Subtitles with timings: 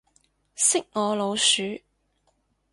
[0.55, 1.77] 識我老鼠